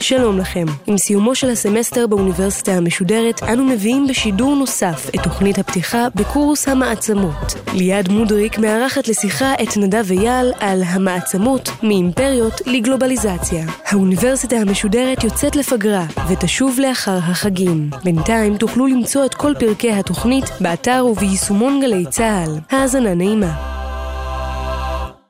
[0.00, 0.64] שלום לכם.
[0.86, 7.54] עם סיומו של הסמסטר באוניברסיטה המשודרת, אנו מביאים בשידור נוסף את תוכנית הפתיחה בקורס המעצמות.
[7.74, 13.66] ליעד מודריק מארחת לשיחה את נדב אייל על המעצמות מאימפריות לגלובליזציה.
[13.86, 17.90] האוניברסיטה המשודרת יוצאת לפגרה ותשוב לאחר החגים.
[18.04, 22.58] בינתיים תוכלו למצוא את כל פרקי התוכנית באתר וביישומון גלי צה"ל.
[22.70, 23.75] האזנה נעימה.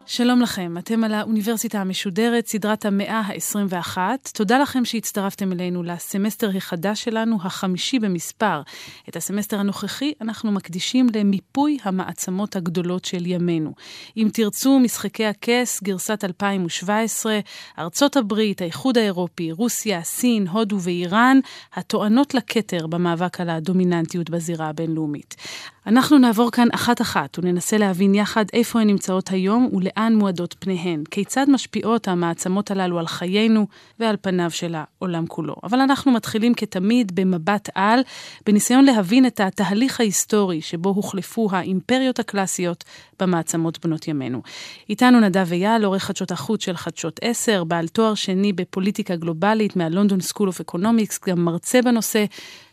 [0.09, 3.98] שלום לכם, אתם על האוניברסיטה המשודרת, סדרת המאה ה-21.
[4.34, 8.62] תודה לכם שהצטרפתם אלינו לסמסטר החדש שלנו, החמישי במספר.
[9.09, 13.73] את הסמסטר הנוכחי אנחנו מקדישים למיפוי המעצמות הגדולות של ימינו.
[14.16, 17.38] אם תרצו, משחקי הכס, גרסת 2017,
[17.79, 21.38] ארצות הברית, האיחוד האירופי, רוסיה, סין, הודו ואיראן,
[21.74, 25.37] הטוענות לכתר במאבק על הדומיננטיות בזירה הבינלאומית.
[25.86, 31.46] אנחנו נעבור כאן אחת-אחת וננסה להבין יחד איפה הן נמצאות היום ולאן מועדות פניהן, כיצד
[31.48, 33.66] משפיעות המעצמות הללו על חיינו
[34.01, 35.57] ועל פניו של העולם כולו.
[35.62, 38.01] אבל אנחנו מתחילים כתמיד במבט על,
[38.46, 42.84] בניסיון להבין את התהליך ההיסטורי שבו הוחלפו האימפריות הקלאסיות
[43.20, 44.42] במעצמות בנות ימינו.
[44.88, 49.87] איתנו נדב אייל, עורך חדשות החוץ של חדשות 10, בעל תואר שני בפוליטיקה גלובלית מה
[49.87, 52.24] London School of Economics, גם מרצה בנושא.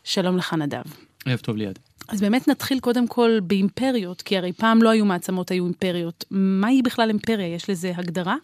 [0.04, 0.82] שלום לך נדב.
[1.26, 1.78] ערב טוב ליד.
[2.08, 6.24] אז באמת נתחיל קודם כל באימפריות, כי הרי פעם לא היו מעצמות, היו אימפריות.
[6.30, 7.54] מהי בכלל אימפריה?
[7.54, 8.36] יש לזה הגדרה?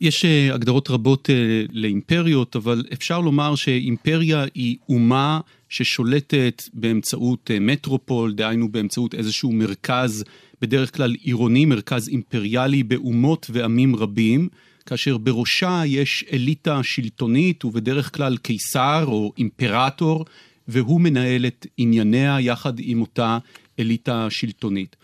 [0.00, 7.60] יש uh, הגדרות רבות uh, לאימפריות, אבל אפשר לומר שאימפריה היא אומה ששולטת באמצעות uh,
[7.60, 10.24] מטרופול, דהיינו באמצעות איזשהו מרכז,
[10.60, 14.48] בדרך כלל עירוני, מרכז אימפריאלי באומות ועמים רבים.
[14.86, 20.24] כאשר בראשה יש אליטה שלטונית ובדרך כלל קיסר או אימפרטור
[20.68, 23.38] והוא מנהל את ענייניה יחד עם אותה
[23.78, 24.96] אליטה שלטונית.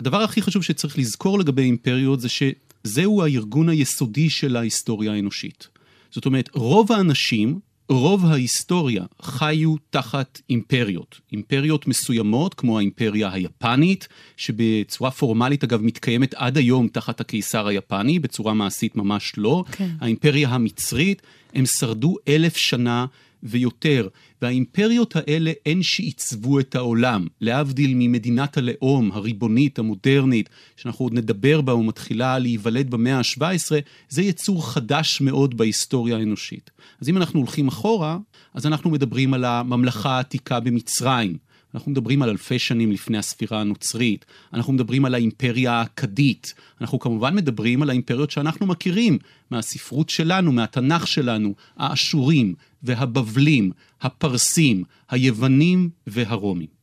[0.00, 5.68] הדבר הכי חשוב שצריך לזכור לגבי אימפריות זה שזהו הארגון היסודי של ההיסטוריה האנושית.
[6.10, 7.58] זאת אומרת, רוב האנשים,
[7.88, 11.20] רוב ההיסטוריה חיו תחת אימפריות.
[11.32, 18.54] אימפריות מסוימות, כמו האימפריה היפנית, שבצורה פורמלית אגב מתקיימת עד היום תחת הקיסר היפני, בצורה
[18.54, 19.64] מעשית ממש לא.
[19.72, 19.90] כן.
[20.00, 21.22] האימפריה המצרית,
[21.54, 23.06] הם שרדו אלף שנה
[23.44, 24.08] ויותר,
[24.42, 31.74] והאימפריות האלה הן שעיצבו את העולם, להבדיל ממדינת הלאום הריבונית, המודרנית, שאנחנו עוד נדבר בה
[31.74, 33.72] ומתחילה להיוולד במאה ה-17,
[34.08, 36.70] זה יצור חדש מאוד בהיסטוריה האנושית.
[37.00, 38.18] אז אם אנחנו הולכים אחורה,
[38.54, 41.36] אז אנחנו מדברים על הממלכה העתיקה במצרים.
[41.74, 47.34] אנחנו מדברים על אלפי שנים לפני הספירה הנוצרית, אנחנו מדברים על האימפריה האכדית, אנחנו כמובן
[47.34, 49.18] מדברים על האימפריות שאנחנו מכירים
[49.50, 53.70] מהספרות שלנו, מהתנ"ך שלנו, האשורים והבבלים,
[54.02, 56.74] הפרסים, היוונים והרומים.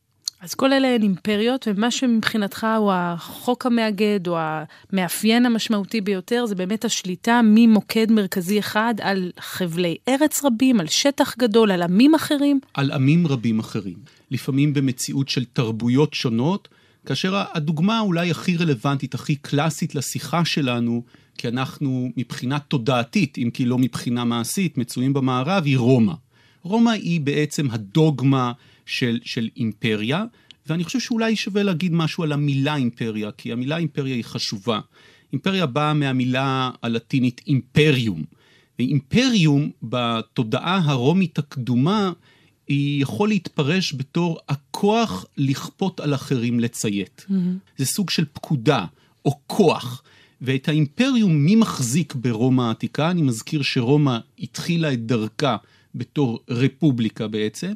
[0.42, 6.54] אז כל אלה הן אימפריות, ומה שמבחינתך הוא החוק המאגד, או המאפיין המשמעותי ביותר, זה
[6.54, 12.60] באמת השליטה ממוקד מרכזי אחד על חבלי ארץ רבים, על שטח גדול, על עמים אחרים?
[12.74, 13.96] על עמים רבים אחרים.
[14.32, 16.68] לפעמים במציאות של תרבויות שונות,
[17.06, 21.02] כאשר הדוגמה אולי הכי רלוונטית, הכי קלאסית לשיחה שלנו,
[21.38, 26.12] כי אנחנו מבחינה תודעתית, אם כי לא מבחינה מעשית, מצויים במערב, היא רומא.
[26.62, 28.52] רומא היא בעצם הדוגמה
[28.86, 30.24] של, של אימפריה,
[30.66, 34.80] ואני חושב שאולי שווה להגיד משהו על המילה אימפריה, כי המילה אימפריה היא חשובה.
[35.32, 38.24] אימפריה באה מהמילה הלטינית אימפריום.
[38.78, 42.12] ואימפריום בתודעה הרומית הקדומה
[42.68, 47.26] יכול להתפרש בתור הכוח לכפות על אחרים לציית.
[47.28, 47.32] Mm-hmm.
[47.76, 48.84] זה סוג של פקודה
[49.24, 50.02] או כוח.
[50.42, 53.10] ואת האימפריום, מי מחזיק ברומא העתיקה?
[53.10, 55.56] אני מזכיר שרומא התחילה את דרכה
[55.94, 57.72] בתור רפובליקה בעצם.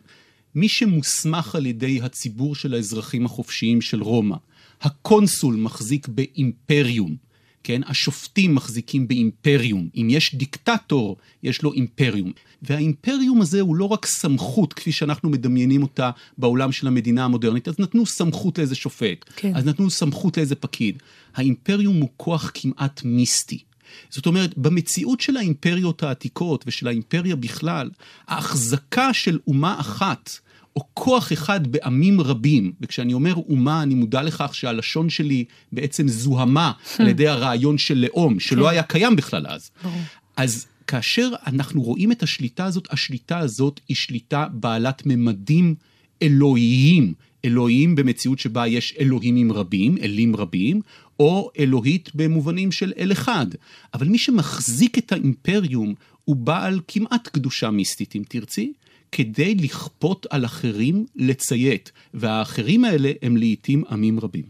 [0.55, 4.37] מי שמוסמך על ידי הציבור של האזרחים החופשיים של רומא.
[4.83, 7.17] הקונסול מחזיק באימפריום.
[7.67, 7.81] כן?
[7.87, 9.89] השופטים מחזיקים באימפריום.
[9.97, 12.33] אם יש דיקטטור, יש לו אימפריום.
[12.63, 17.79] והאימפריום הזה הוא לא רק סמכות, כפי שאנחנו מדמיינים אותה בעולם של המדינה המודרנית, אז
[17.79, 19.53] נתנו סמכות לאיזה שופט, כן.
[19.55, 21.03] אז נתנו סמכות לאיזה פקיד.
[21.35, 23.59] האימפריום הוא כוח כמעט מיסטי.
[24.11, 27.91] זאת אומרת, במציאות של האימפריות העתיקות ושל האימפריה בכלל,
[28.29, 30.31] ההחזקה של אומה אחת
[30.77, 36.73] או כוח אחד בעמים רבים, וכשאני אומר אומה, אני מודע לכך שהלשון שלי בעצם זוהמה
[36.99, 38.71] על ידי הרעיון של לאום, שלא כן.
[38.71, 39.71] היה קיים בכלל אז.
[40.37, 45.75] אז כאשר אנחנו רואים את השליטה הזאת, השליטה הזאת היא שליטה בעלת ממדים
[46.23, 47.15] אלוהיים.
[47.45, 50.81] אלוהים במציאות שבה יש אלוהימים רבים, אלים רבים,
[51.21, 53.47] או אלוהית במובנים של אל אחד.
[53.95, 55.95] אבל מי שמחזיק את האימפריום
[56.25, 58.73] הוא בעל כמעט קדושה מיסטית, אם תרצי,
[59.17, 64.43] כדי לכפות על אחרים לציית, והאחרים האלה הם לעיתים עמים רבים.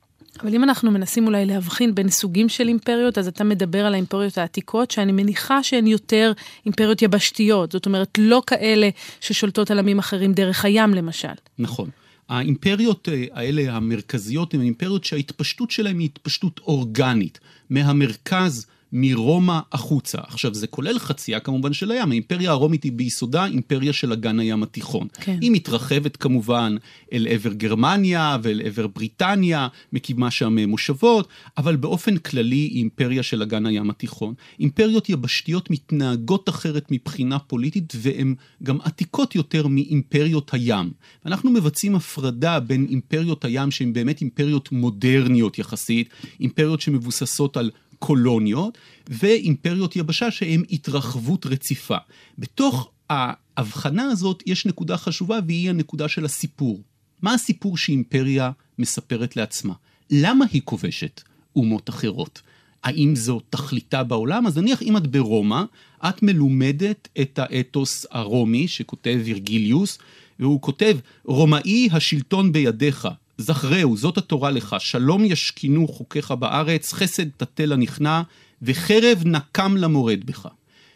[0.42, 4.38] אבל אם אנחנו מנסים אולי להבחין בין סוגים של אימפריות, אז אתה מדבר על האימפריות
[4.38, 6.32] העתיקות, שאני מניחה שהן יותר
[6.66, 8.88] אימפריות יבשתיות, זאת אומרת, לא כאלה
[9.20, 11.28] ששולטות על עמים אחרים דרך הים למשל.
[11.58, 11.90] נכון.
[12.28, 17.40] האימפריות אה, האלה המרכזיות הן אימפריות שההתפשטות שלהן היא התפשטות אורגנית,
[17.70, 20.18] מהמרכז מרומא החוצה.
[20.26, 22.10] עכשיו, זה כולל חצייה כמובן של הים.
[22.10, 25.06] האימפריה הרומית היא ביסודה אימפריה של אגן הים התיכון.
[25.20, 25.38] כן.
[25.40, 26.76] היא מתרחבת כמובן
[27.12, 31.28] אל עבר גרמניה ואל עבר בריטניה, מקימה שם מושבות,
[31.58, 34.34] אבל באופן כללי היא אימפריה של אגן הים התיכון.
[34.60, 40.90] אימפריות יבשתיות מתנהגות אחרת מבחינה פוליטית, והן גם עתיקות יותר מאימפריות הים.
[41.26, 46.08] אנחנו מבצעים הפרדה בין אימפריות הים, שהן באמת אימפריות מודרניות יחסית,
[46.40, 48.78] אימפריות שמבוססות על קולוניות
[49.08, 51.96] ואימפריות יבשה שהן התרחבות רציפה.
[52.38, 56.80] בתוך ההבחנה הזאת יש נקודה חשובה והיא הנקודה של הסיפור.
[57.22, 59.74] מה הסיפור שאימפריה מספרת לעצמה?
[60.10, 61.20] למה היא כובשת
[61.56, 62.42] אומות אחרות?
[62.84, 64.46] האם זו תכליתה בעולם?
[64.46, 65.62] אז נניח אם את ברומא,
[66.08, 69.98] את מלומדת את האתוס הרומי שכותב וירגיליוס,
[70.40, 77.66] והוא כותב, רומאי השלטון בידיך, זכרהו, זאת התורה לך, שלום ישכינו חוקיך בארץ, חסד תטה
[77.66, 78.22] לנכנע,
[78.62, 80.48] וחרב נקם למורד בך.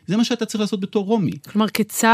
[0.06, 1.32] זה מה שאתה צריך לעשות בתור רומי.
[1.48, 2.06] כלומר, כצו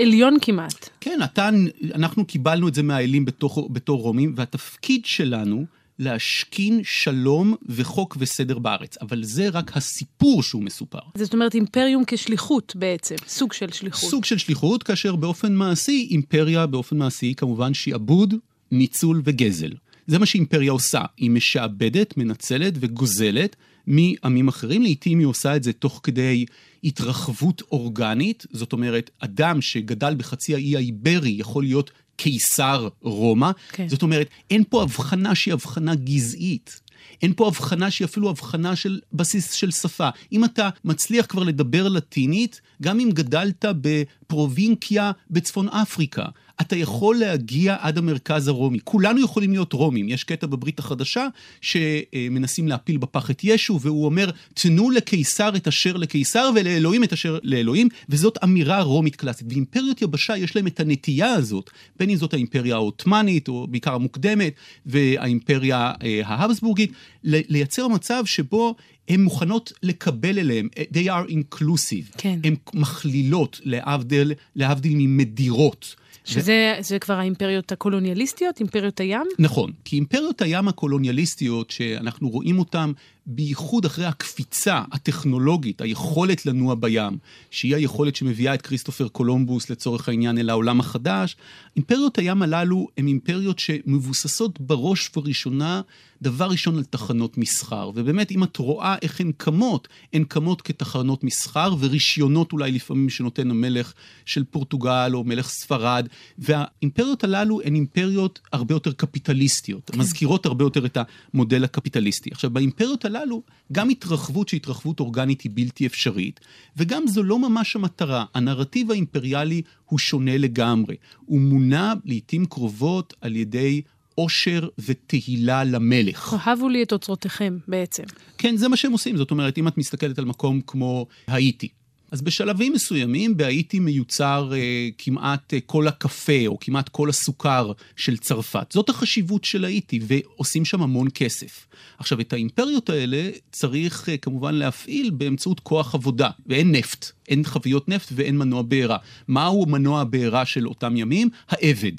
[0.00, 0.88] עליון כמעט.
[1.00, 1.50] כן, אתה,
[1.94, 5.64] אנחנו קיבלנו את זה מהאלים בתור, בתור רומים, והתפקיד שלנו
[5.98, 8.96] להשכין שלום וחוק וסדר בארץ.
[9.02, 10.98] אבל זה רק הסיפור שהוא מסופר.
[11.14, 14.10] זאת אומרת, אימפריום כשליחות בעצם, סוג של שליחות.
[14.10, 18.34] סוג של שליחות, כאשר באופן מעשי, אימפריה באופן מעשי כמובן שעבוד,
[18.70, 19.72] ניצול וגזל.
[20.06, 25.72] זה מה שאימפריה עושה, היא משעבדת, מנצלת וגוזלת מעמים אחרים, לעיתים היא עושה את זה
[25.72, 26.44] תוך כדי
[26.84, 33.88] התרחבות אורגנית, זאת אומרת, אדם שגדל בחצי האי האיברי יכול להיות קיסר רומא, כן.
[33.88, 36.80] זאת אומרת, אין פה הבחנה שהיא הבחנה גזעית.
[37.22, 40.08] אין פה הבחנה שהיא אפילו הבחנה של בסיס של שפה.
[40.32, 46.24] אם אתה מצליח כבר לדבר לטינית, גם אם גדלת בפרובינקיה בצפון אפריקה,
[46.60, 48.78] אתה יכול להגיע עד המרכז הרומי.
[48.84, 50.08] כולנו יכולים להיות רומים.
[50.08, 51.26] יש קטע בברית החדשה
[51.60, 57.38] שמנסים להפיל בפח את ישו, והוא אומר, תנו לקיסר את אשר לקיסר ולאלוהים את אשר
[57.42, 59.46] לאלוהים, וזאת אמירה רומית קלאסית.
[59.50, 64.52] ואימפריות יבשה יש להם את הנטייה הזאת, בין אם זאת האימפריה העות'מאנית, או בעיקר המוקדמת,
[64.86, 66.92] והאימפריה אה, ההבסבורגית,
[67.24, 68.74] לייצר מצב שבו
[69.08, 72.38] הן מוכנות לקבל אליהם, they are inclusive, כן.
[72.44, 75.96] הן מכלילות להבדיל, להבדיל ממדירות.
[76.26, 77.00] שזה ו...
[77.00, 79.26] כבר האימפריות הקולוניאליסטיות, אימפריות הים?
[79.38, 82.92] נכון, כי אימפריות הים הקולוניאליסטיות, שאנחנו רואים אותן
[83.26, 87.18] בייחוד אחרי הקפיצה הטכנולוגית, היכולת לנוע בים,
[87.50, 91.36] שהיא היכולת שמביאה את כריסטופר קולומבוס לצורך העניין אל העולם החדש,
[91.76, 95.80] אימפריות הים הללו הן אימפריות שמבוססות בראש ובראשונה,
[96.22, 97.90] דבר ראשון על תחנות מסחר.
[97.94, 103.50] ובאמת, אם את רואה איך הן קמות, הן קמות כתחנות מסחר ורישיונות אולי לפעמים שנותן
[103.50, 103.92] המלך
[104.24, 106.08] של פורטוגל או מלך ספרד,
[106.38, 109.98] והאימפריות הללו הן אימפריות הרבה יותר קפיטליסטיות, כן.
[109.98, 110.98] מזכירות הרבה יותר את
[111.34, 112.30] המודל הקפיטליסטי.
[112.32, 113.42] עכשיו, באימפריות הללו, הללו,
[113.72, 116.40] גם התרחבות שהיא התרחבות אורגנית היא בלתי אפשרית,
[116.76, 118.24] וגם זו לא ממש המטרה.
[118.34, 120.96] הנרטיב האימפריאלי הוא שונה לגמרי.
[121.26, 123.82] הוא מונע לעיתים קרובות על ידי
[124.14, 126.36] עושר ותהילה למלך.
[126.46, 128.02] הבו לי את אוצרותיכם בעצם.
[128.38, 129.16] כן, זה מה שהם עושים.
[129.16, 131.68] זאת אומרת, אם את מסתכלת על מקום כמו האיטי,
[132.10, 138.16] אז בשלבים מסוימים בהאיטי מיוצר אה, כמעט אה, כל הקפה או כמעט כל הסוכר של
[138.16, 138.72] צרפת.
[138.72, 141.66] זאת החשיבות של האיטי, ועושים שם המון כסף.
[141.98, 147.88] עכשיו, את האימפריות האלה צריך אה, כמובן להפעיל באמצעות כוח עבודה, ואין נפט, אין חביות
[147.88, 148.96] נפט ואין מנוע בעירה.
[149.28, 151.28] מהו מנוע הבעירה של אותם ימים?
[151.48, 151.92] העבד.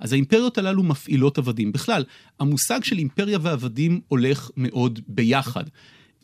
[0.00, 1.72] אז האימפריות הללו מפעילות עבדים.
[1.72, 2.04] בכלל,
[2.40, 5.64] המושג של אימפריה ועבדים הולך מאוד ביחד.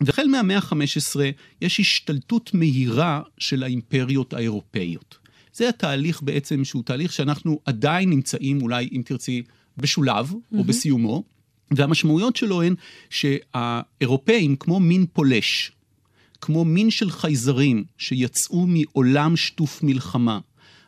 [0.07, 1.21] והחל מהמאה ה-15
[1.61, 5.19] יש השתלטות מהירה של האימפריות האירופאיות.
[5.55, 9.43] זה התהליך בעצם שהוא תהליך שאנחנו עדיין נמצאים, אולי אם תרצי,
[9.77, 10.59] בשולב mm-hmm.
[10.59, 11.25] או בסיומו,
[11.71, 12.75] והמשמעויות שלו הן
[13.11, 15.73] שהאירופאים, כמו מין פולש,
[16.41, 20.39] כמו מין של חייזרים שיצאו מעולם שטוף מלחמה,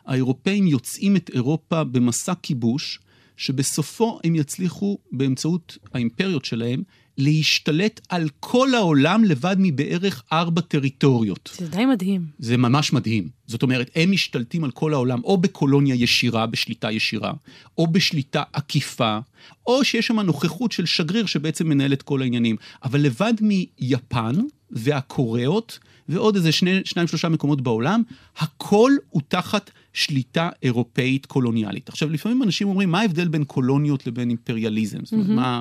[0.05, 2.99] האירופאים יוצאים את אירופה במסע כיבוש,
[3.37, 6.83] שבסופו הם יצליחו באמצעות האימפריות שלהם
[7.17, 11.49] להשתלט על כל העולם לבד מבערך ארבע טריטוריות.
[11.57, 12.25] זה די מדהים.
[12.39, 13.29] זה ממש מדהים.
[13.47, 17.33] זאת אומרת, הם משתלטים על כל העולם, או בקולוניה ישירה, בשליטה ישירה,
[17.77, 19.19] או בשליטה עקיפה,
[19.67, 22.55] או שיש שם נוכחות של שגריר שבעצם מנהל את כל העניינים.
[22.83, 24.35] אבל לבד מיפן
[24.71, 25.79] והקוריאות,
[26.09, 28.03] ועוד איזה שני, שניים שלושה מקומות בעולם,
[28.37, 31.89] הכל הוא תחת שליטה אירופאית קולוניאלית.
[31.89, 34.99] עכשיו, לפעמים אנשים אומרים, מה ההבדל בין קולוניות לבין אימפריאליזם?
[35.03, 35.31] זאת אומרת, mm-hmm.
[35.31, 35.59] מה...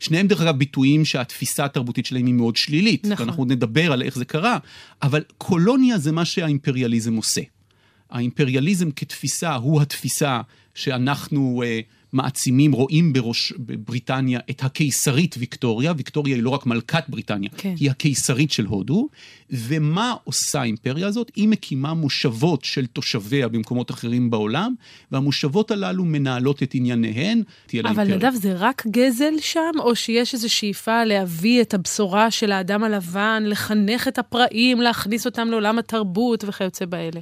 [0.00, 3.06] שניהם דרך אגב ביטויים שהתפיסה התרבותית שלהם היא מאוד שלילית.
[3.06, 3.26] נכון.
[3.26, 4.58] ואנחנו נדבר על איך זה קרה,
[5.02, 7.40] אבל קולוניה זה מה שהאימפריאליזם עושה.
[8.10, 10.40] האימפריאליזם כתפיסה הוא התפיסה
[10.74, 17.50] שאנחנו uh, מעצימים, רואים בראש בריטניה את הקיסרית ויקטוריה, ויקטוריה היא לא רק מלכת בריטניה,
[17.56, 17.74] כן.
[17.80, 19.08] היא הקיסרית של הודו,
[19.50, 21.30] ומה עושה האימפריה הזאת?
[21.36, 24.74] היא מקימה מושבות של תושביה במקומות אחרים בעולם,
[25.12, 27.42] והמושבות הללו מנהלות את ענייניהן.
[27.66, 28.16] תהיה אבל לאימפריה.
[28.16, 33.42] נדב, זה רק גזל שם, או שיש איזו שאיפה להביא את הבשורה של האדם הלבן,
[33.46, 37.20] לחנך את הפראים, להכניס אותם לעולם התרבות וכיוצא באלה?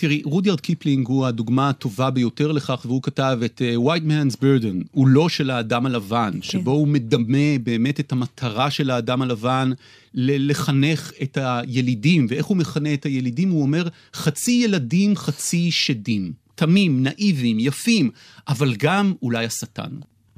[0.00, 4.86] תראי, רודיארד קיפלינג הוא הדוגמה הטובה ביותר לכך, והוא כתב את uh, White Man's Burden,
[4.90, 6.42] העול של האדם הלבן, כן.
[6.42, 9.72] שבו הוא מדמה באמת את המטרה של האדם הלבן
[10.14, 13.50] לחנך את הילידים, ואיך הוא מכנה את הילידים?
[13.50, 16.32] הוא אומר, חצי ילדים, חצי שדים.
[16.54, 18.10] תמים, נאיבים, יפים,
[18.48, 19.90] אבל גם אולי השטן.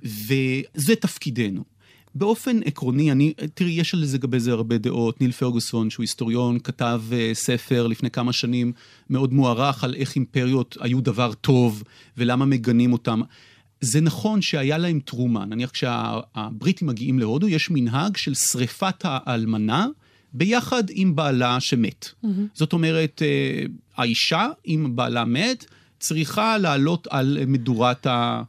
[0.02, 1.64] וזה תפקידנו.
[2.14, 5.21] באופן עקרוני, אני, תראי, יש על זה לגבי זה הרבה דעות.
[5.21, 8.73] ניל פרגוסון, שהוא היסטוריון, כתב uh, ספר לפני כמה שנים
[9.11, 11.83] מאוד מוערך על איך אימפריות היו דבר טוב
[12.16, 13.21] ולמה מגנים אותם.
[13.81, 15.45] זה נכון שהיה להם תרומה.
[15.45, 19.87] נניח כשהבריטים מגיעים להודו, יש מנהג של שריפת האלמנה
[20.33, 22.09] ביחד עם בעלה שמת.
[22.09, 22.28] Mm-hmm.
[22.54, 25.64] זאת אומרת, uh, האישה, אם בעלה מת,
[26.03, 28.07] צריכה לעלות על מדורת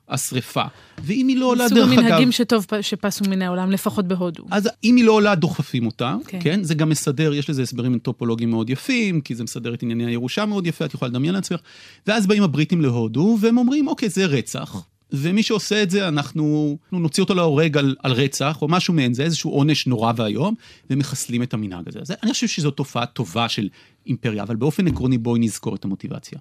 [0.10, 0.64] השריפה.
[1.04, 1.90] ואם היא לא עולה, דרך אגב...
[1.90, 4.44] סוג המנהגים שטוב שפסו מן העולם, לפחות בהודו.
[4.52, 6.40] אז אם היא לא עולה, דוחפים אותה, כן.
[6.42, 6.64] כן?
[6.64, 10.46] זה גם מסדר, יש לזה הסברים אנתרופולוגיים מאוד יפים, כי זה מסדר את ענייני הירושה
[10.46, 11.60] מאוד יפה, את יכולה לדמיין לעצמך.
[12.08, 14.86] ואז באים הבריטים להודו, והם אומרים, אוקיי, זה רצח.
[15.12, 19.24] ומי שעושה את זה, אנחנו נוציא אותו להורג על, על רצח, או משהו מעין זה,
[19.24, 20.56] איזשהו עונש נורא ואיום,
[20.90, 22.00] ומחסלים את המנהג הזה.
[22.00, 23.70] אז אני חושב שזו תופעה טובה של
[24.08, 26.40] אימפריה, אבל באופן עקרוני בואי נזכור את המוטיבציה.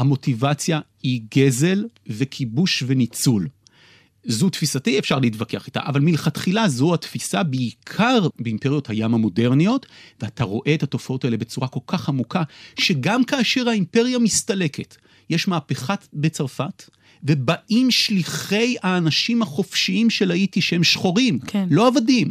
[0.00, 3.48] המוטיבציה היא גזל וכיבוש וניצול.
[4.24, 9.86] זו תפיסתי, אפשר להתווכח איתה, אבל מלכתחילה זו התפיסה בעיקר באימפריות הים המודרניות,
[10.20, 12.42] ואתה רואה את התופעות האלה בצורה כל כך עמוקה,
[12.78, 14.96] שגם כאשר האימפריה מסתלקת,
[15.30, 16.90] יש מהפכה בצרפת,
[17.24, 21.66] ובאים שליחי האנשים החופשיים של האיטי שהם שחורים, כן.
[21.70, 22.30] לא עבדים.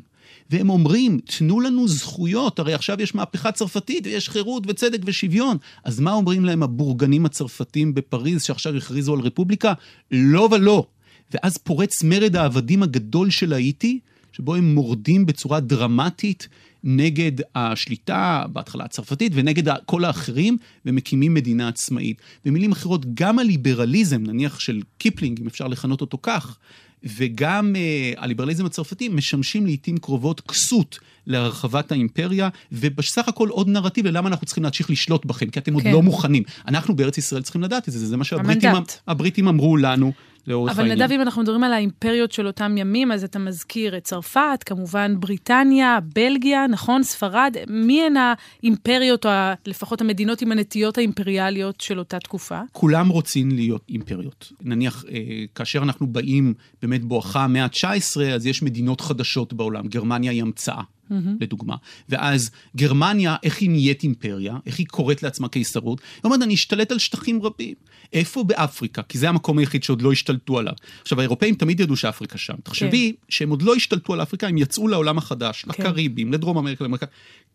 [0.49, 5.57] והם אומרים, תנו לנו זכויות, הרי עכשיו יש מהפכה צרפתית ויש חירות וצדק ושוויון.
[5.83, 9.73] אז מה אומרים להם הבורגנים הצרפתים בפריז שעכשיו הכריזו על רפובליקה?
[10.11, 10.85] לא ולא.
[11.33, 13.99] ואז פורץ מרד העבדים הגדול של האיטי,
[14.31, 16.47] שבו הם מורדים בצורה דרמטית
[16.83, 22.21] נגד השליטה, בהתחלה הצרפתית, ונגד כל האחרים, ומקימים מדינה עצמאית.
[22.45, 26.57] במילים אחרות, גם הליברליזם, נניח של קיפלינג, אם אפשר לכנות אותו כך,
[27.03, 34.29] וגם uh, הליברליזם הצרפתי משמשים לעיתים קרובות כסות להרחבת האימפריה, ובסך הכל עוד נרטיב ללמה
[34.29, 35.91] אנחנו צריכים להמשיך לשלוט בכם, כי אתם עוד כן.
[35.91, 36.43] לא מוכנים.
[36.67, 38.99] אנחנו בארץ ישראל צריכים לדעת את זה, זה מה שהבריטים המנדט.
[39.07, 40.11] הבריטים אמרו לנו
[40.47, 40.99] לאורך אבל העניין.
[40.99, 45.15] נדב, אם אנחנו מדברים על האימפריות של אותם ימים, אז אתה מזכיר את צרפת, כמובן
[45.19, 47.03] בריטניה, בלגיה, נכון?
[47.03, 47.55] ספרד.
[47.67, 49.31] מי הן האימפריות, או
[49.65, 52.59] לפחות המדינות עם הנטיות האימפריאליות של אותה תקופה?
[52.71, 54.51] כולם רוצים להיות אימפריות.
[54.61, 55.19] נניח, אה,
[55.55, 59.87] כאשר אנחנו באים באמת בואכה המאה ה-19, אז יש מדינות חדשות בעולם.
[59.87, 60.81] גרמניה היא המצאה,
[61.11, 61.13] mm-hmm.
[61.41, 61.75] לדוגמה.
[62.09, 64.57] ואז גרמניה, איך היא נהיית אימפריה?
[64.65, 66.01] איך היא קוראת לעצמה קיסרות?
[66.15, 67.75] היא אומרת, אני אשתלט על שטחים רבים.
[68.13, 69.01] איפה באפריקה?
[69.01, 70.73] כי זה המקום היחיד שעוד לא השתלטו עליו.
[71.01, 72.53] עכשיו, האירופאים תמיד ידעו שאפריקה שם.
[72.63, 75.69] תחשבי שהם עוד לא השתלטו על אפריקה, הם יצאו לעולם החדש, כן.
[75.83, 77.05] לקריבים, לדרום אמריקה, לאמריקה.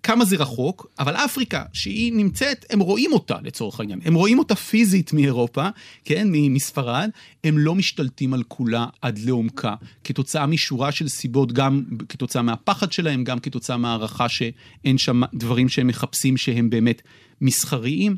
[0.03, 4.01] כמה זה רחוק, אבל אפריקה, שהיא נמצאת, הם רואים אותה לצורך העניין.
[4.05, 5.69] הם רואים אותה פיזית מאירופה,
[6.05, 7.11] כן, מספרד,
[7.45, 13.25] הם לא משתלטים על כולה עד לעומקה, כתוצאה משורה של סיבות, גם כתוצאה מהפחד שלהם,
[13.25, 17.03] גם כתוצאה מהערכה שאין שם דברים שהם מחפשים שהם באמת
[17.41, 18.17] מסחריים.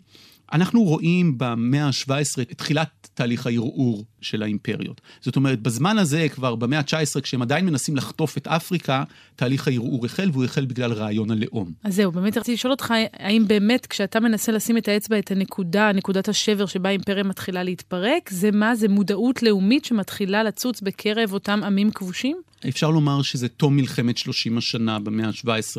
[0.52, 5.00] אנחנו רואים במאה ה-17 את תחילת תהליך הערעור של האימפריות.
[5.20, 9.04] זאת אומרת, בזמן הזה, כבר במאה ה-19, כשהם עדיין מנסים לחטוף את אפריקה,
[9.36, 11.72] תהליך הערעור החל, והוא החל בגלל רעיון הלאום.
[11.84, 15.92] אז זהו, באמת רציתי לשאול אותך, האם באמת כשאתה מנסה לשים את האצבע, את הנקודה,
[15.94, 18.76] נקודת השבר שבה האימפריה מתחילה להתפרק, זה מה?
[18.76, 22.36] זה מודעות לאומית שמתחילה לצוץ בקרב אותם עמים כבושים?
[22.68, 25.76] אפשר לומר שזה תום מלחמת 30 השנה במאה ה-17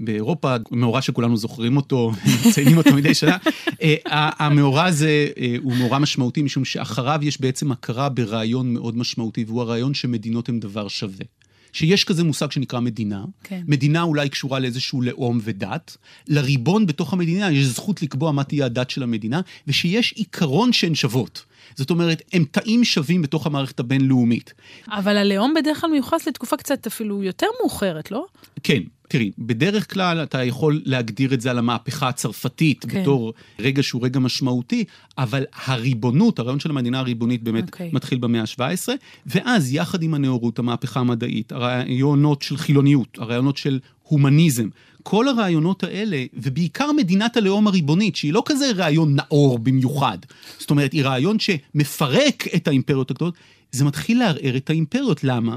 [0.00, 2.12] באירופה, מאורע שכולנו זוכרים אותו,
[2.46, 3.36] מציינים אותו מדי שנה.
[3.82, 3.94] אה,
[4.38, 9.60] המאורע הזה אה, הוא מאורע משמעותי, משום שאחריו יש בעצם הכרה ברעיון מאוד משמעותי, והוא
[9.62, 11.24] הרעיון שמדינות הן דבר שווה.
[11.72, 13.62] שיש כזה מושג שנקרא מדינה, כן.
[13.66, 15.96] מדינה אולי קשורה לאיזשהו לאום ודת,
[16.28, 21.44] לריבון בתוך המדינה יש זכות לקבוע מה תהיה הדת של המדינה, ושיש עיקרון שהן שוות.
[21.74, 24.54] זאת אומרת, הם תאים שווים בתוך המערכת הבינלאומית.
[24.88, 28.26] אבל הלאום בדרך כלל מיוחס לתקופה קצת אפילו יותר מאוחרת, לא?
[28.62, 33.02] כן, תראי, בדרך כלל אתה יכול להגדיר את זה על המהפכה הצרפתית כן.
[33.02, 34.84] בתור רגע שהוא רגע משמעותי,
[35.18, 37.66] אבל הריבונות, הרעיון של המדינה הריבונית באמת okay.
[37.66, 37.90] אוקיי.
[37.92, 38.88] מתחיל במאה ה-17,
[39.26, 44.68] ואז יחד עם הנאורות, המהפכה המדעית, הרעיונות של חילוניות, הרעיונות של הומניזם,
[45.02, 50.18] כל הרעיונות האלה, ובעיקר מדינת הלאום הריבונית, שהיא לא כזה רעיון נאור במיוחד,
[50.58, 53.34] זאת אומרת, היא רעיון שמפרק את האימפריות הגדולות,
[53.72, 55.24] זה מתחיל לערער את האימפריות.
[55.24, 55.56] למה?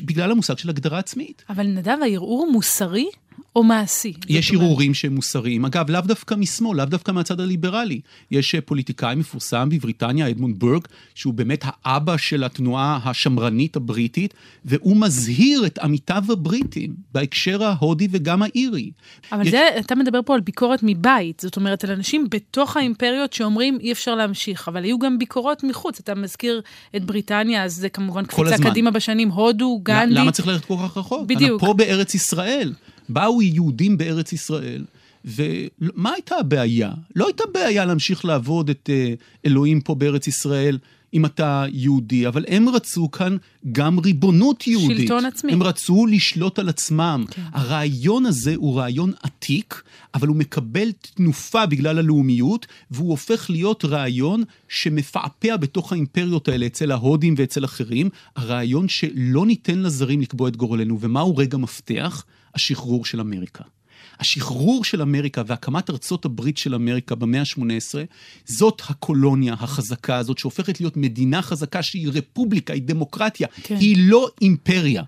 [0.00, 1.44] בגלל המושג של הגדרה עצמית.
[1.48, 3.06] אבל נדב, הערעור מוסרי?
[3.56, 4.12] או מעשי.
[4.28, 8.00] יש ערעורים שהם מוסריים, אגב, לאו דווקא משמאל, לאו דווקא מהצד הליברלי.
[8.30, 10.82] יש אה, פוליטיקאי מפורסם בבריטניה, אדמונד ברג,
[11.14, 14.34] שהוא באמת האבא של התנועה השמרנית הבריטית,
[14.64, 18.90] והוא מזהיר את עמיתיו הבריטים בהקשר ההודי וגם האירי.
[19.32, 19.50] אבל יש...
[19.50, 23.92] זה, אתה מדבר פה על ביקורת מבית, זאת אומרת, על אנשים בתוך האימפריות שאומרים אי
[23.92, 26.62] אפשר להמשיך, אבל היו גם ביקורות מחוץ, אתה מזכיר
[26.96, 30.14] את בריטניה, אז זה כמובן קפיצה קדימה בשנים, הודו, גנדי.
[30.14, 31.26] למה צריך ללכת כל כך רחוק?
[31.26, 31.60] בדיוק.
[31.60, 32.72] פה בארץ ישראל.
[33.08, 34.84] באו יהודים בארץ ישראל,
[35.24, 36.92] ומה הייתה הבעיה?
[37.16, 39.14] לא הייתה בעיה להמשיך לעבוד את אה,
[39.46, 40.78] אלוהים פה בארץ ישראל.
[41.14, 43.36] אם אתה יהודי, אבל הם רצו כאן
[43.72, 44.98] גם ריבונות יהודית.
[44.98, 45.52] שלטון עצמי.
[45.52, 47.24] הם רצו לשלוט על עצמם.
[47.30, 47.42] כן.
[47.52, 49.82] הרעיון הזה הוא רעיון עתיק,
[50.14, 56.92] אבל הוא מקבל תנופה בגלל הלאומיות, והוא הופך להיות רעיון שמפעפע בתוך האימפריות האלה, אצל
[56.92, 61.00] ההודים ואצל אחרים, הרעיון שלא ניתן לזרים לקבוע את גורלנו.
[61.00, 62.24] ומהו רגע מפתח?
[62.56, 63.64] השחרור של אמריקה.
[64.20, 67.94] השחרור של אמריקה והקמת ארצות הברית של אמריקה במאה ה-18,
[68.44, 73.76] זאת הקולוניה החזקה הזאת, שהופכת להיות מדינה חזקה שהיא רפובליקה, היא דמוקרטיה, כן.
[73.80, 75.02] היא לא אימפריה.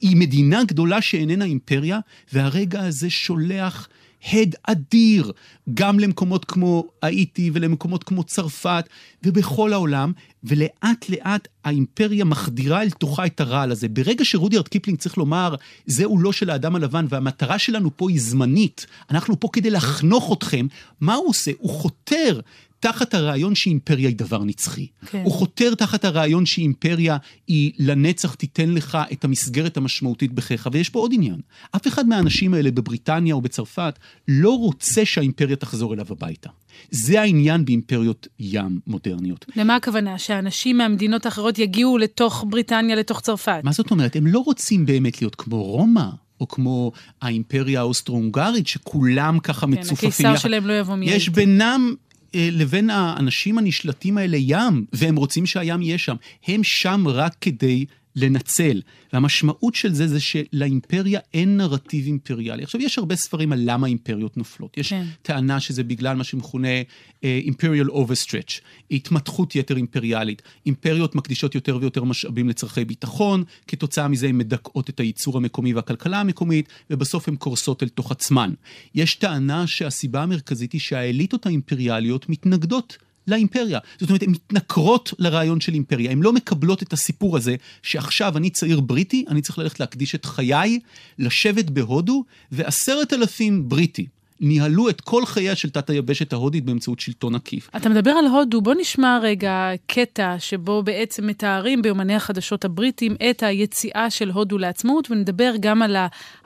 [0.00, 1.98] היא מדינה גדולה שאיננה אימפריה,
[2.32, 3.88] והרגע הזה שולח
[4.24, 5.32] הד אדיר,
[5.74, 8.84] גם למקומות כמו האיטי ולמקומות כמו צרפת
[9.22, 10.12] ובכל העולם,
[10.44, 13.88] ולאט לאט האימפריה מחדירה אל תוכה את הרעל הזה.
[13.88, 15.54] ברגע שרודיארד קיפלינג צריך לומר,
[15.86, 20.66] זהו עולו של האדם הלבן והמטרה שלנו פה היא זמנית, אנחנו פה כדי לחנוך אתכם,
[21.00, 21.50] מה הוא עושה?
[21.58, 22.40] הוא חותר
[22.80, 24.86] תחת הרעיון שאימפריה היא דבר נצחי.
[25.06, 25.22] כן.
[25.24, 27.16] הוא חותר תחת הרעיון שאימפריה
[27.46, 30.68] היא לנצח תיתן לך את המסגרת המשמעותית בחייך.
[30.72, 31.40] ויש פה עוד עניין.
[31.76, 36.50] אף אחד מהאנשים האלה בבריטניה או בצרפת לא רוצה שהאימפריה תחזור אליו הביתה.
[36.90, 39.46] זה העניין באימפריות ים מודרניות.
[39.56, 40.18] למה הכוונה?
[40.18, 43.60] שאנשים מהמדינות האחרות יגיעו לתוך בריטניה, לתוך צרפת?
[43.64, 44.16] מה זאת אומרת?
[44.16, 46.08] הם לא רוצים באמת להיות כמו רומא.
[46.40, 50.10] או כמו האימפריה האוסטרו-הונגרית, שכולם ככה כן, מצופפים.
[50.10, 51.12] כן, הקיסר שלהם לא יבוא מיד.
[51.12, 51.94] יש בינם
[52.34, 56.16] לבין האנשים הנשלטים האלה ים, והם רוצים שהים יהיה שם.
[56.46, 57.84] הם שם רק כדי
[58.18, 58.80] לנצל.
[59.12, 62.62] והמשמעות של זה זה שלאימפריה אין נרטיב אימפריאלי.
[62.62, 64.78] עכשיו, יש הרבה ספרים על למה אימפריות נופלות.
[64.78, 65.04] יש כן.
[65.22, 70.42] טענה שזה בגלל מה שמכונה uh, Imperial Overstretch, התמתחות יתר אימפריאלית.
[70.66, 76.20] אימפריות מקדישות יותר ויותר משאבים לצורכי ביטחון, כתוצאה מזה הן מדכאות את הייצור המקומי והכלכלה
[76.20, 78.52] המקומית, ובסוף הן קורסות אל תוך עצמן.
[78.94, 82.98] יש טענה שהסיבה המרכזית היא שהאליטות האימפריאליות מתנגדות
[83.28, 83.78] לאימפריה.
[83.98, 88.50] זאת אומרת, הן מתנכרות לרעיון של אימפריה, הן לא מקבלות את הסיפור הזה שעכשיו אני
[88.50, 90.78] צעיר בריטי, אני צריך ללכת להקדיש את חיי,
[91.18, 94.06] לשבת בהודו, ועשרת אלפים בריטי.
[94.40, 97.70] ניהלו את כל חייה של תת היבשת ההודית באמצעות שלטון עקיף.
[97.76, 103.42] אתה מדבר על הודו, בוא נשמע רגע קטע שבו בעצם מתארים ביומני החדשות הבריטים את
[103.42, 105.96] היציאה של הודו לעצמאות, ונדבר גם על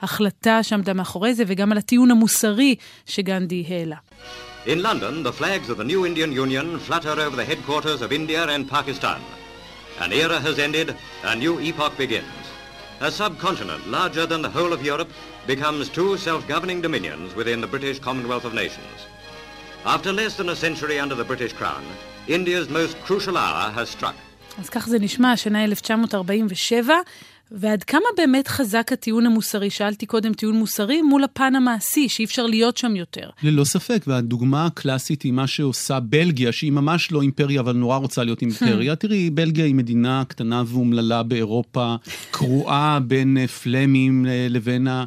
[0.01, 3.97] ההחלטה שעמדה מאחורי זה וגם על הטיעון המוסרי שגנדי העלה.
[4.66, 8.44] In London, the flags of the new Indian Union flutter over the headquarters of India
[8.44, 9.20] and Pakistan.
[10.00, 12.24] An era has ended, a new epoch begins.
[13.00, 15.10] A subcontinent larger than the whole of Europe
[15.46, 19.06] becomes two self-governing dominions within the British Commonwealth of Nations.
[19.84, 21.84] After less than a century under the British Crown,
[22.26, 24.16] India's most crucial hour has struck.
[24.58, 26.94] אז כך זה נשמע, השנה 1947,
[27.51, 29.69] ועד כמה באמת חזק הטיעון המוסרי?
[29.69, 33.29] שאלתי קודם טיעון מוסרי מול הפן המעשי, שאי אפשר להיות שם יותר.
[33.43, 38.23] ללא ספק, והדוגמה הקלאסית היא מה שעושה בלגיה, שהיא ממש לא אימפריה, אבל נורא רוצה
[38.23, 38.95] להיות אימפריה.
[39.03, 41.95] תראי, בלגיה היא מדינה קטנה ואומללה באירופה,
[42.31, 45.03] קרועה בין פלמים אה, לבין אה,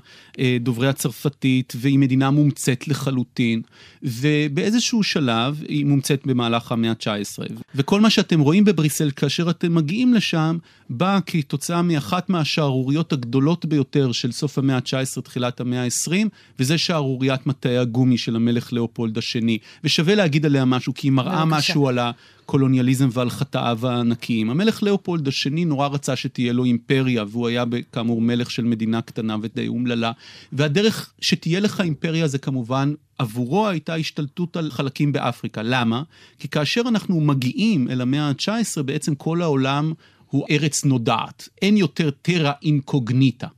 [0.61, 3.62] דוברי הצרפתית, והיא מדינה מומצאת לחלוטין.
[4.03, 7.53] ובאיזשהו שלב היא מומצאת במהלך המאה ה-19.
[7.75, 10.59] וכל מה שאתם רואים בבריסל כאשר אתם מגיעים לשם,
[10.90, 16.12] בא כתוצאה מאחת מהשערוריות הגדולות ביותר של סוף המאה ה-19, תחילת המאה ה-20,
[16.59, 19.59] וזה שערוריית מטעי הגומי של המלך לאופולד השני.
[19.85, 21.99] ושווה להגיד עליה משהו, כי היא מראה משהו על
[22.46, 24.50] הקולוניאליזם ועל חטאיו הענקיים.
[24.50, 29.37] המלך לאופולד השני נורא רצה שתהיה לו אימפריה, והוא היה כאמור מלך של מדינה קטנה
[29.42, 30.12] ודי אומללה.
[30.52, 35.62] והדרך שתהיה לך אימפריה זה כמובן עבורו הייתה השתלטות על חלקים באפריקה.
[35.62, 36.02] למה?
[36.38, 39.92] כי כאשר אנחנו מגיעים אל המאה ה-19, בעצם כל העולם
[40.30, 41.48] הוא ארץ נודעת.
[41.62, 43.48] אין יותר טרה אינקוגניטה.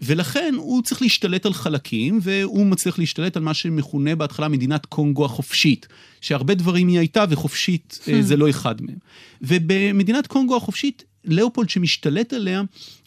[0.00, 5.24] ולכן הוא צריך להשתלט על חלקים, והוא מצליח להשתלט על מה שמכונה בהתחלה מדינת קונגו
[5.24, 5.86] החופשית,
[6.20, 8.10] שהרבה דברים היא הייתה וחופשית hmm.
[8.20, 8.98] זה לא אחד מהם.
[9.42, 12.62] ובמדינת קונגו החופשית, לאופולד שמשתלט עליה,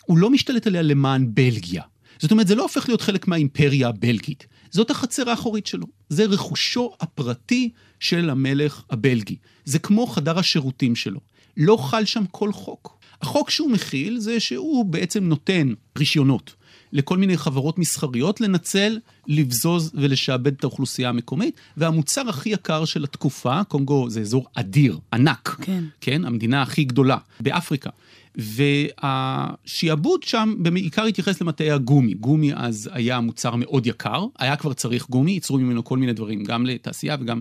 [0.06, 1.84] הוא לא משתלט עליה למען בלגיה.
[2.20, 4.48] זאת אומרת, זה לא הופך להיות חלק מהאימפריה הבלגית.
[4.72, 5.86] זאת החצר האחורית שלו.
[6.10, 9.36] זה רכושו הפרטי של המלך הבלגי.
[9.66, 11.20] זה כמו חדר השירותים שלו.
[11.58, 13.00] לא חל שם כל חוק.
[13.22, 16.56] החוק שהוא מכיל זה שהוא בעצם נותן רישיונות
[16.94, 23.64] לכל מיני חברות מסחריות לנצל, לבזוז ולשעבד את האוכלוסייה המקומית, והמוצר הכי יקר של התקופה,
[23.64, 26.26] קונגו זה אזור אדיר, ענק, כן, כן?
[26.26, 27.90] המדינה הכי גדולה באפריקה.
[28.36, 32.14] והשיעבוד שם בעיקר התייחס למטעי הגומי.
[32.14, 36.44] גומי אז היה מוצר מאוד יקר, היה כבר צריך גומי, ייצרו ממנו כל מיני דברים,
[36.44, 37.40] גם לתעשייה וגם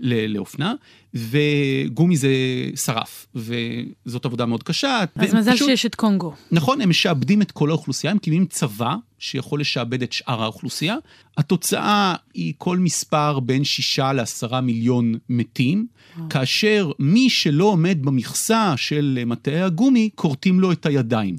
[0.00, 0.74] לאופנה,
[1.14, 2.30] וגומי זה
[2.76, 5.04] שרף, וזאת עבודה מאוד קשה.
[5.16, 6.34] אז מזל פשוט, שיש את קונגו.
[6.52, 10.96] נכון, הם משעבדים את כל האוכלוסייה, הם מקימים צבא שיכול לשעבד את שאר האוכלוסייה.
[11.36, 15.86] התוצאה היא כל מספר בין שישה לעשרה מיליון מתים,
[16.30, 21.36] כאשר מי שלא עומד במכסה של מטעי הגומי, כורתים לו את הידיים.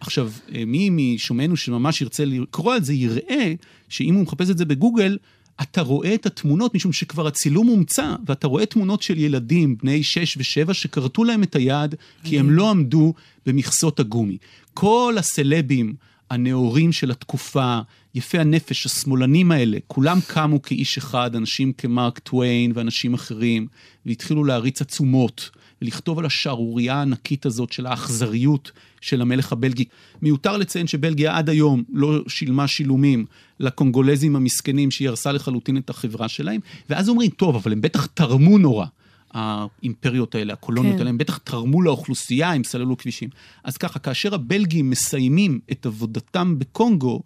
[0.00, 0.30] עכשיו,
[0.66, 3.54] מי משומענו שממש ירצה לקרוא על זה, יראה
[3.88, 5.18] שאם הוא מחפש את זה בגוגל,
[5.62, 10.36] אתה רואה את התמונות, משום שכבר הצילום הומצא, ואתה רואה תמונות של ילדים בני 6
[10.36, 13.14] ו-7 שכרתו להם את היד, כי הם לא עמדו
[13.46, 14.36] במכסות הגומי.
[14.74, 15.94] כל הסלבים
[16.32, 17.80] הנאורים של התקופה,
[18.14, 23.66] יפי הנפש, השמאלנים האלה, כולם קמו כאיש אחד, אנשים כמרק טוויין ואנשים אחרים,
[24.06, 25.50] והתחילו להריץ עצומות.
[25.82, 29.84] ולכתוב על השערורייה הענקית הזאת של האכזריות של המלך הבלגי.
[30.22, 33.24] מיותר לציין שבלגיה עד היום לא שילמה שילומים
[33.60, 38.58] לקונגולזים המסכנים שהיא הרסה לחלוטין את החברה שלהם, ואז אומרים, טוב, אבל הם בטח תרמו
[38.58, 38.86] נורא.
[39.32, 40.98] האימפריות האלה, הקולוניות כן.
[40.98, 43.28] האלה, הם בטח תרמו לאוכלוסייה, הם סללו כבישים.
[43.64, 47.22] אז ככה, כאשר הבלגים מסיימים את עבודתם בקונגו,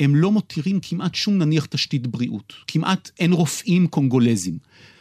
[0.00, 2.52] הם לא מותירים כמעט שום נניח תשתית בריאות.
[2.66, 4.58] כמעט אין רופאים קונגולזים.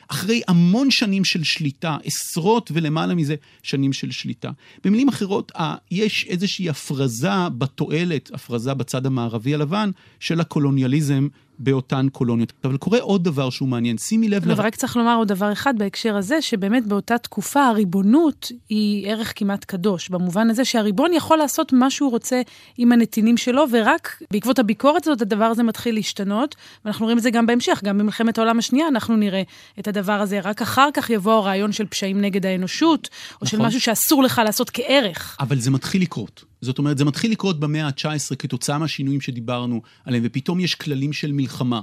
[0.08, 4.52] אחרי המון שנים של שליטה, עשרות ולמעלה מזה שנים של שליטה.
[4.84, 5.52] במילים אחרות,
[5.92, 11.28] יש איזושהי הפרזה בתועלת, הפרזה בצד המערבי הלבן, של הקולוניאליזם
[11.60, 12.54] באותן קולוניות.
[12.64, 14.44] אבל קורה עוד דבר שהוא מעניין, שימי לב...
[14.44, 14.62] אבל לר...
[14.62, 19.66] רק צריך לומר עוד דבר אחד בהקשר הזה, שבאמת באותה תקופה הריבונות היא ערך כמעט
[19.66, 22.42] קדוש, במובן הזה שהריבון יכול לעשות מה שהוא רוצה
[22.78, 27.32] עם הנתינים שלו, ורק בעקבות הביקורת הזאת הדבר הזה מתחיל להשתנות, ואנחנו רואים את זה
[27.32, 29.42] גם בהמשך, גם במלחמת העולם השנייה אנחנו נראה
[29.80, 33.48] את הדבר הזה, רק אחר כך יבוא הרעיון של פשעים נגד האנושות, או נכון.
[33.48, 35.38] של משהו שאסור לך לעשות כערך.
[35.40, 36.49] אבל זה מתחיל לקרות.
[36.62, 41.32] זאת אומרת, זה מתחיל לקרות במאה ה-19 כתוצאה מהשינויים שדיברנו עליהם, ופתאום יש כללים של
[41.32, 41.82] מלחמה,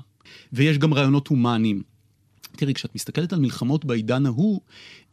[0.53, 1.83] ויש גם רעיונות הומניים.
[2.57, 4.61] תראי, כשאת מסתכלת על מלחמות בעידן ההוא,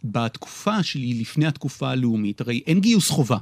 [0.04, 3.38] בתקופה שהיא לפני התקופה הלאומית, הרי אין גיוס חובה.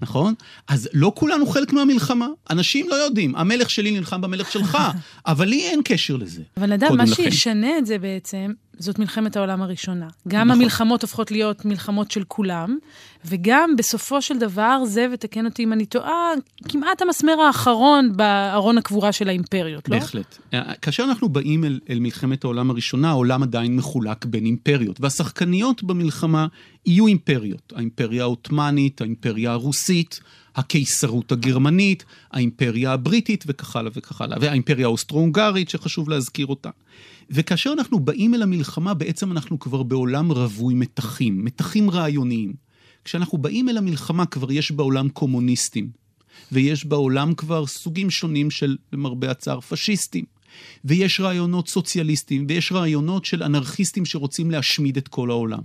[0.00, 0.34] נכון?
[0.68, 2.26] אז לא כולנו חלק מהמלחמה.
[2.50, 4.78] אנשים לא יודעים, המלך שלי נלחם במלך שלך,
[5.26, 6.42] אבל לי אין קשר לזה.
[6.56, 10.08] אבל נדב, מה שישנה את זה בעצם, זאת מלחמת העולם הראשונה.
[10.28, 10.60] גם נכון.
[10.60, 12.78] המלחמות הופכות להיות מלחמות של כולם,
[13.24, 16.32] וגם בסופו של דבר, זה, ותקן אותי אם אני טועה,
[16.68, 19.98] כמעט המסמר האחרון בארון הקבורה של האימפריות, לא?
[19.98, 20.38] בהחלט.
[20.82, 26.46] כאשר אנחנו באים אל, אל מלחמת העולם הראשונה, העולם עדיין מחולק בין אימפריות, והשחקניות במלחמה
[26.86, 27.72] יהיו אימפריות.
[27.76, 30.20] האימפריה העות'מאנית, האימפריה הרוסית,
[30.56, 36.70] הקיסרות הגרמנית, האימפריה הבריטית וכך הלאה וכך הלאה, והאימפריה האוסטרו-הונגרית שחשוב להזכיר אותה.
[37.30, 42.52] וכאשר אנחנו באים אל המלחמה, בעצם אנחנו כבר בעולם רווי מתחים, מתחים רעיוניים.
[43.04, 45.90] כשאנחנו באים אל המלחמה, כבר יש בעולם קומוניסטים,
[46.52, 50.24] ויש בעולם כבר סוגים שונים של, למרבה הצער, פשיסטים.
[50.84, 55.62] ויש רעיונות סוציאליסטיים, ויש רעיונות של אנרכיסטים שרוצים להשמיד את כל העולם.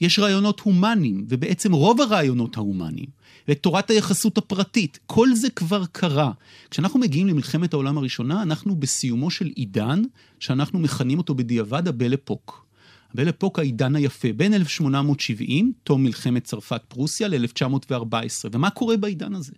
[0.00, 3.06] יש רעיונות הומניים, ובעצם רוב הרעיונות ההומניים,
[3.48, 6.32] ותורת היחסות הפרטית, כל זה כבר קרה.
[6.70, 10.02] כשאנחנו מגיעים למלחמת העולם הראשונה, אנחנו בסיומו של עידן,
[10.40, 12.66] שאנחנו מכנים אותו בדיעבד הבל אפוק.
[13.14, 18.48] הבל אפוק העידן היפה, בין 1870, תום מלחמת צרפת-פרוסיה, ל-1914.
[18.52, 19.52] ומה קורה בעידן הזה?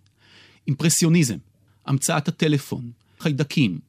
[0.67, 1.37] אימפרסיוניזם,
[1.85, 3.79] המצאת הטלפון, חיידקים,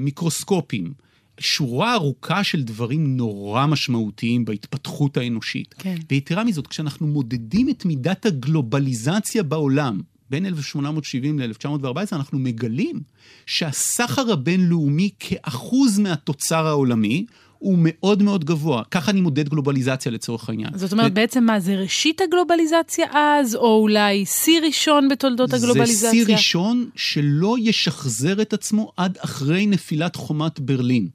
[0.00, 0.92] מיקרוסקופים,
[1.40, 5.74] שורה ארוכה של דברים נורא משמעותיים בהתפתחות האנושית.
[5.78, 5.96] כן.
[6.10, 10.00] ויתרה מזאת, כשאנחנו מודדים את מידת הגלובליזציה בעולם,
[10.30, 13.00] בין 1870 ל-1914, אנחנו מגלים
[13.46, 17.26] שהסחר הבינלאומי כאחוז מהתוצר העולמי
[17.58, 18.82] הוא מאוד מאוד גבוה.
[18.90, 20.70] ככה אני מודד גלובליזציה לצורך העניין.
[20.74, 21.14] זאת אומרת, ו...
[21.14, 26.10] בעצם מה, זה ראשית הגלובליזציה אז, או אולי שיא ראשון בתולדות הגלובליזציה?
[26.10, 31.08] זה שיא ראשון שלא ישחזר את עצמו עד אחרי נפילת חומת ברלין.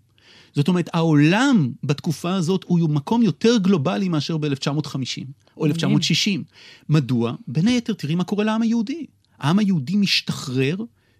[0.55, 5.23] זאת אומרת, העולם בתקופה הזאת הוא מקום יותר גלובלי מאשר ב-1950
[5.57, 6.43] או 1960.
[6.89, 7.33] מדוע?
[7.47, 9.05] בין היתר, תראי מה קורה לעם היהודי.
[9.39, 10.75] העם היהודי משתחרר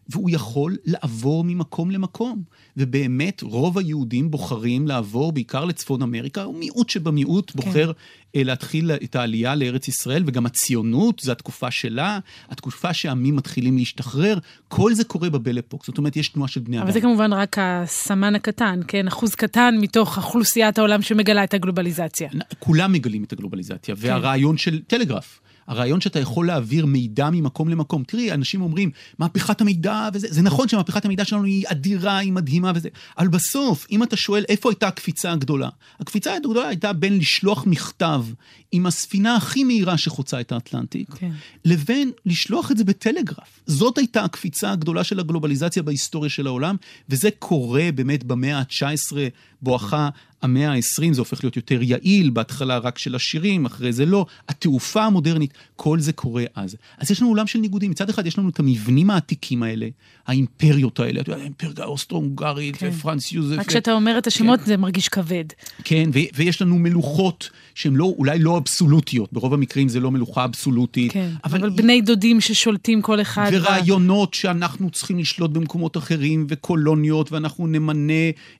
[0.09, 2.43] והוא יכול לעבור ממקום למקום.
[2.77, 7.59] ובאמת, רוב היהודים בוחרים לעבור בעיקר לצפון אמריקה, מיעוט שבמיעוט כן.
[7.59, 7.99] בוחר כן.
[8.45, 14.37] להתחיל את העלייה לארץ ישראל, וגם הציונות, זו התקופה שלה, התקופה שעמים מתחילים להשתחרר,
[14.67, 16.83] כל זה קורה בבלפוק, זאת אומרת, יש תנועה של בני אדם.
[16.83, 19.07] אבל זה כמובן רק הסמן הקטן, כן?
[19.07, 22.29] אחוז קטן מתוך אוכלוסיית העולם שמגלה את הגלובליזציה.
[22.59, 24.07] כולם מגלים את הגלובליזציה, כן.
[24.07, 25.39] והרעיון של טלגרף.
[25.67, 28.03] הרעיון שאתה יכול להעביר מידע ממקום למקום.
[28.03, 32.71] תראי, אנשים אומרים, מהפכת המידע וזה, זה נכון שמהפכת המידע שלנו היא אדירה, היא מדהימה
[32.75, 37.65] וזה, אבל בסוף, אם אתה שואל איפה הייתה הקפיצה הגדולה, הקפיצה הגדולה הייתה בין לשלוח
[37.65, 38.25] מכתב
[38.71, 41.31] עם הספינה הכי מהירה שחוצה את האטלנטיק, כן.
[41.65, 43.59] לבין לשלוח את זה בטלגרף.
[43.67, 46.75] זאת הייתה הקפיצה הגדולה של הגלובליזציה בהיסטוריה של העולם,
[47.09, 49.17] וזה קורה באמת במאה ה-19
[49.63, 50.09] בואכה
[50.43, 54.25] המאה ה-20, זה הופך להיות יותר יעיל, בהתחלה רק של השירים, אחרי זה לא.
[54.49, 56.75] התעופה המודרנית, כל זה קורה אז.
[56.97, 57.91] אז יש לנו עולם של ניגודים.
[57.91, 59.87] מצד אחד יש לנו את המבנים העתיקים האלה,
[60.27, 62.89] האימפריות האלה, אתה יודע, האימפריה האוסטרו-הונגרית, כן.
[62.93, 63.55] ופרנס יוזף.
[63.59, 64.65] רק כשאתה אומר את השמות כן.
[64.65, 65.45] זה מרגיש כבד.
[65.83, 70.45] כן, ו- ויש לנו מלוכות שהן לא, אולי לא אבסולוטיות, ברוב המקרים זה לא מלוכה
[70.45, 71.11] אבסולוטית.
[71.11, 73.51] כן, אבל, אבל בני דודים ששולטים כל אחד.
[73.53, 74.35] ורעיונות ב...
[74.35, 78.13] שאנחנו צריכים לשלוט במקומות אחרים, וקולוניות, ואנחנו נמנה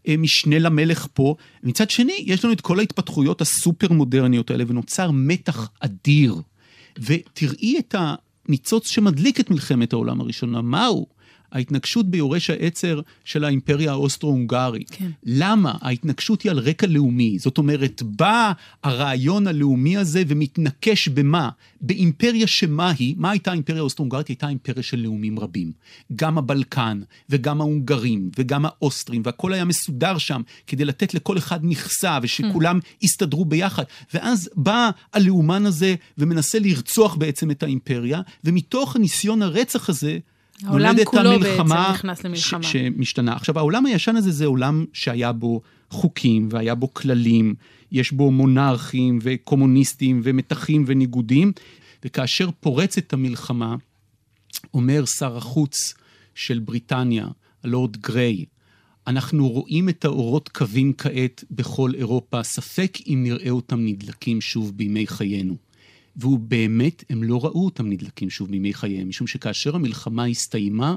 [0.08, 1.36] אה, משנה למלך פה.
[1.64, 6.36] מצד שני, יש לנו את כל ההתפתחויות הסופר מודרניות האלה, ונוצר מתח אדיר.
[6.98, 11.08] ותראי את הניצוץ שמדליק את מלחמת העולם הראשונה, מהו?
[11.54, 14.90] ההתנגשות ביורש העצר של האימפריה האוסטרו-הונגרית.
[14.90, 15.10] כן.
[15.24, 15.74] למה?
[15.82, 17.40] ההתנגשות היא על רקע לאומי.
[17.40, 18.52] זאת אומרת, בא
[18.84, 21.50] הרעיון הלאומי הזה ומתנקש במה?
[21.82, 23.16] באימפריה שמה היא?
[23.18, 24.28] מה הייתה האימפריה האוסטרו-הונגרית?
[24.28, 25.72] הייתה אימפריה של לאומים רבים.
[26.16, 32.20] גם הבלקן, וגם ההונגרים, וגם האוסטרים, והכל היה מסודר שם כדי לתת לכל אחד מכסה,
[32.22, 32.80] ושכולם.
[33.02, 33.84] יסתדרו ביחד.
[34.14, 40.18] ואז בא הלאומן הזה ומנסה לרצוח בעצם את האימפריה, ומתוך ניסיון הרצח הזה,
[40.64, 41.64] העולם כולו בעצם
[41.94, 42.64] נכנס למלחמה.
[42.64, 43.36] ש- שמשתנה.
[43.36, 47.56] עכשיו, העולם הישן הזה זה עולם שהיה בו חוקים והיה בו כללים,
[47.92, 51.52] יש בו מונרכים וקומוניסטים ומתחים וניגודים,
[52.06, 53.76] וכאשר פורצת המלחמה,
[54.74, 55.94] אומר שר החוץ
[56.36, 57.28] של בריטניה,
[57.64, 58.46] הלורד גריי,
[59.08, 65.08] אנחנו רואים את האורות קווים כעת בכל אירופה, ספק אם נראה אותם נדלקים שוב בימי
[65.08, 65.56] חיינו.
[66.16, 70.96] והוא באמת, הם לא ראו אותם נדלקים שוב מימי חייהם, משום שכאשר המלחמה הסתיימה,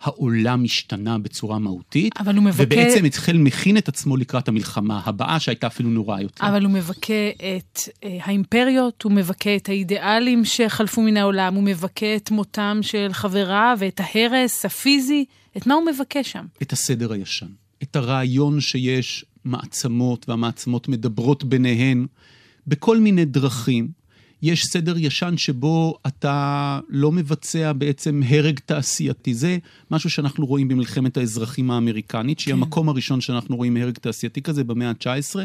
[0.00, 2.12] העולם השתנה בצורה מהותית.
[2.18, 2.62] אבל הוא מבכה...
[2.62, 6.48] ובעצם התחיל מכין את עצמו לקראת המלחמה הבאה, שהייתה אפילו נוראה יותר.
[6.48, 12.16] אבל הוא מבכה את אה, האימפריות, הוא מבכה את האידיאלים שחלפו מן העולם, הוא מבכה
[12.16, 15.24] את מותם של חבריו ואת ההרס הפיזי.
[15.56, 16.46] את מה הוא מבכה שם?
[16.62, 17.46] את הסדר הישן.
[17.82, 22.06] את הרעיון שיש מעצמות, והמעצמות מדברות ביניהן
[22.66, 23.97] בכל מיני דרכים.
[24.42, 29.34] יש סדר ישן שבו אתה לא מבצע בעצם הרג תעשייתי.
[29.34, 29.58] זה
[29.90, 32.58] משהו שאנחנו רואים במלחמת האזרחים האמריקנית, שהיא כן.
[32.58, 35.36] המקום הראשון שאנחנו רואים הרג תעשייתי כזה במאה ה-19,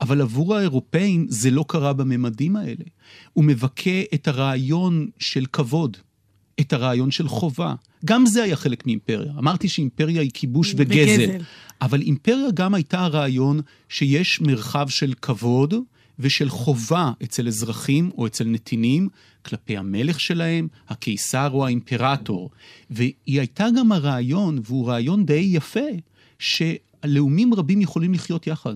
[0.00, 2.84] אבל עבור האירופאים זה לא קרה בממדים האלה.
[3.32, 5.96] הוא מבכה את הרעיון של כבוד,
[6.60, 7.74] את הרעיון של חובה.
[8.04, 9.32] גם זה היה חלק מאימפריה.
[9.38, 11.22] אמרתי שאימפריה היא כיבוש וגזל.
[11.22, 11.38] וגזל.
[11.82, 15.74] אבל אימפריה גם הייתה הרעיון שיש מרחב של כבוד,
[16.18, 19.08] ושל חובה אצל אזרחים או אצל נתינים
[19.44, 22.50] כלפי המלך שלהם, הקיסר או האימפרטור.
[22.90, 25.80] והיא הייתה גם הרעיון, והוא רעיון די יפה,
[26.38, 28.74] שלאומים רבים יכולים לחיות יחד,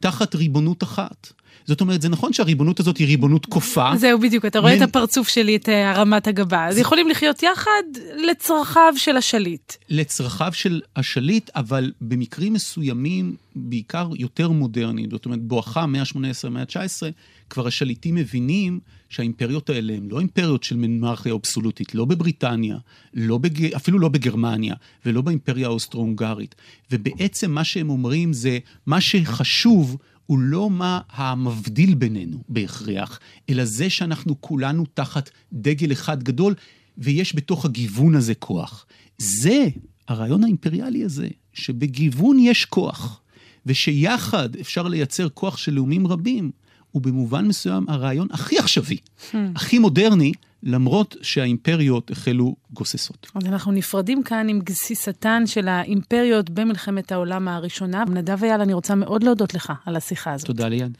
[0.00, 1.32] תחת ריבונות אחת.
[1.64, 3.90] זאת אומרת, זה נכון שהריבונות הזאת היא ריבונות כופה.
[3.96, 4.82] זהו, בדיוק, אתה רואה מן...
[4.82, 6.66] את הפרצוף שלי, את אה, הרמת הגבה.
[6.66, 7.82] אז יכולים לחיות יחד
[8.30, 9.72] לצרכיו של השליט.
[9.88, 16.62] לצרכיו של השליט, אבל במקרים מסוימים, בעיקר יותר מודרניים, זאת אומרת, בואכה מאה ה-18, מאה
[16.62, 17.02] ה-19,
[17.50, 22.76] כבר השליטים מבינים שהאימפריות האלה הן לא אימפריות של מנמרכיה אבסולוטית, לא בבריטניה,
[23.14, 23.74] לא בג...
[23.74, 24.74] אפילו לא בגרמניה,
[25.06, 26.54] ולא באימפריה האוסטרו-הונגרית.
[26.92, 29.96] ובעצם מה שהם אומרים זה, מה שחשוב
[30.28, 36.54] הוא לא מה המבדיל בינינו בהכרח, אלא זה שאנחנו כולנו תחת דגל אחד גדול,
[36.98, 38.86] ויש בתוך הגיוון הזה כוח.
[39.18, 39.68] זה
[40.08, 43.20] הרעיון האימפריאלי הזה, שבגיוון יש כוח,
[43.66, 46.50] ושיחד אפשר לייצר כוח של לאומים רבים,
[46.90, 49.36] הוא במובן מסוים הרעיון הכי עכשווי, hmm.
[49.56, 53.30] הכי מודרני, למרות שהאימפריות החלו גוססות.
[53.34, 58.04] אז אנחנו נפרדים כאן עם גסיסתן של האימפריות במלחמת העולם הראשונה.
[58.04, 60.46] נדב אייל, אני רוצה מאוד להודות לך על השיחה הזאת.
[60.46, 60.98] תודה ליד.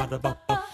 [0.00, 0.68] Ba-da-ba-ba-ba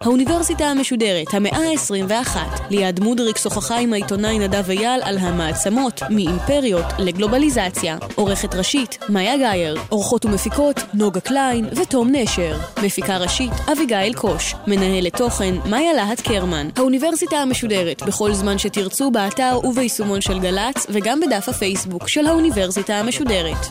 [0.00, 2.36] האוניברסיטה המשודרת, המאה ה-21.
[2.70, 7.96] ליעד מודריק שוחחה עם העיתונאי נדב אייל על המעצמות, מאימפריות לגלובליזציה.
[8.14, 9.76] עורכת ראשית, מאיה גאייר.
[9.88, 12.56] עורכות ומפיקות, נוגה קליין ותום נשר.
[12.82, 14.54] מפיקה ראשית, אביגיל קוש.
[14.66, 16.68] מנהלת תוכן, מאיה להט קרמן.
[16.76, 23.66] האוניברסיטה המשודרת, בכל זמן שתרצו, באתר וביישומון של גל"צ, וגם בדף הפייסבוק של האוניברסיטה המשודרת.